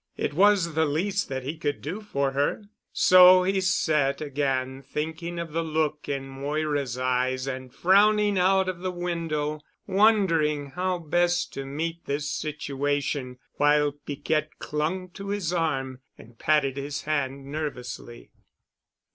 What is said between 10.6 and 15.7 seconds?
how best to meet this situation, while Piquette clung to his